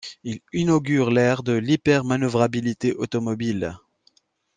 [0.23, 3.77] Il inaugure l'ère de l'hyper manœuvrabilité automobile.